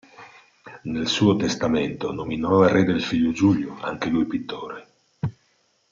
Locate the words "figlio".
3.03-3.31